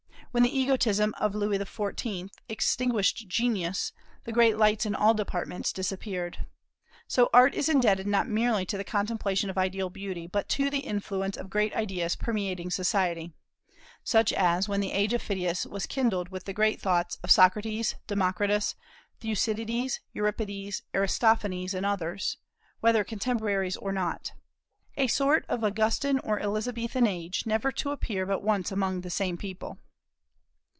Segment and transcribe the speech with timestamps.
[0.33, 2.29] When the egotism of Louis XIV.
[2.47, 3.91] extinguished genius,
[4.23, 6.45] the great lights in all departments disappeared.
[7.05, 10.79] So Art is indebted not merely to the contemplation of ideal beauty, but to the
[10.79, 13.33] influence of great ideas permeating society,
[14.05, 17.95] such as when the age of Phidias was kindled with the great thoughts of Socrates,
[18.07, 18.75] Democritus,
[19.19, 22.37] Thucydides, Euripides, Aristophanes, and others,
[22.79, 24.31] whether contemporaries or not;
[24.95, 29.35] a sort of Augustan or Elizabethan age, never to appear but once among the same
[29.35, 29.77] people.